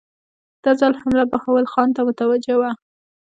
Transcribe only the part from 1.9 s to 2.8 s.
ته متوجه وه.